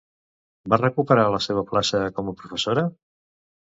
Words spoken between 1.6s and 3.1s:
plaça com a professora?